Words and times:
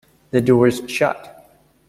The 0.31 0.41
door's 0.41 0.81
shut. 0.89 1.45